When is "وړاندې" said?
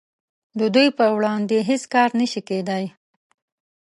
1.15-1.57